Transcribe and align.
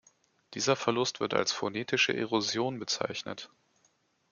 Dieser 0.55 0.75
Verlust 0.75 1.19
wird 1.19 1.35
als 1.35 1.51
phonetische 1.51 2.11
Erosion 2.17 2.79
bezeichnet. 2.79 3.51